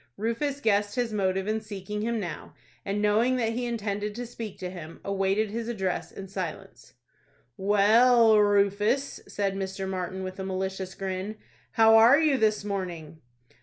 [0.17, 4.57] Rufus guessed his motive in seeking him now, and, knowing that he intended to speak
[4.57, 6.93] to him, awaited his address in silence.
[7.55, 9.87] "Well, Rufus," said Mr.
[9.87, 11.35] Martin, with a malicious grin,
[11.73, 13.21] "how are you this morning?"